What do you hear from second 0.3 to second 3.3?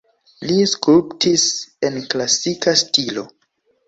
Li skulptis en klasika stilo.